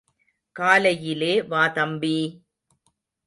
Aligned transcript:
காலையிலே 0.55 1.33
வா 1.41 1.63
தம்பி! 1.67 2.15